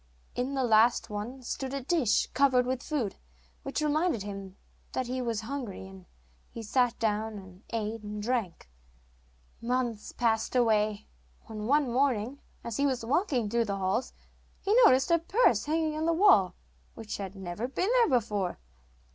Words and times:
In 0.33 0.55
the 0.55 0.63
last 0.63 1.11
one 1.11 1.43
stood 1.43 1.75
a 1.75 1.81
dish, 1.83 2.25
covered 2.33 2.65
with 2.65 2.81
food, 2.81 3.17
which 3.61 3.83
reminded 3.83 4.23
him 4.23 4.57
that 4.93 5.05
he 5.05 5.21
was 5.21 5.41
hungry, 5.41 5.87
and 5.87 6.07
he 6.49 6.63
sat 6.63 6.97
down 6.97 7.37
and 7.37 7.61
ate 7.69 8.01
and 8.01 8.19
drank. 8.19 8.67
Months 9.61 10.11
passed 10.11 10.55
away, 10.55 11.07
when, 11.43 11.67
one 11.67 11.87
morning, 11.87 12.39
as 12.63 12.77
he 12.77 12.87
was 12.87 13.05
walking 13.05 13.47
through 13.47 13.65
the 13.65 13.77
halls, 13.77 14.11
he 14.59 14.73
noticed 14.85 15.11
a 15.11 15.19
purse 15.19 15.65
hanging 15.65 15.95
on 15.95 16.07
the 16.07 16.13
wall, 16.13 16.55
which 16.95 17.17
had 17.17 17.35
never 17.35 17.67
been 17.67 17.89
there 17.97 18.09
before. 18.09 18.57